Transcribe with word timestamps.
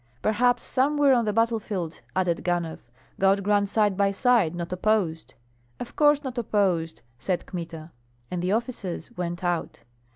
"Perhaps 0.23 0.63
somewhere 0.63 1.13
on 1.13 1.25
the 1.25 1.31
battlefield," 1.31 2.01
added 2.15 2.43
Ganhoff. 2.43 2.79
"God 3.19 3.43
grant 3.43 3.69
side 3.69 3.95
by 3.95 4.09
side, 4.09 4.55
not 4.55 4.73
opposed." 4.73 5.35
"Of 5.79 5.95
course 5.95 6.23
not 6.23 6.39
opposed," 6.39 7.03
said 7.19 7.45
Kmita. 7.45 7.91
And 8.31 8.41
the 8.41 8.51
officers 8.51 9.15
went 9.15 9.43
out. 9.43 9.81